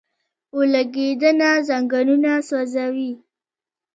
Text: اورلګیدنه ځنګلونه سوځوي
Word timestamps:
اورلګیدنه 0.53 1.49
ځنګلونه 1.67 2.31
سوځوي 2.47 3.11